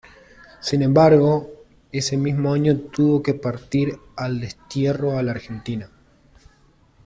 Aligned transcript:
Sin 0.61 0.81
embargo, 0.81 1.47
ese 1.91 2.17
mismo 2.17 2.53
año 2.53 2.75
tuvo 2.75 3.21
que 3.21 3.35
partir 3.35 3.99
al 4.15 4.39
destierro, 4.41 5.15
a 5.15 5.21
la 5.21 5.29
Argentina. 5.33 5.91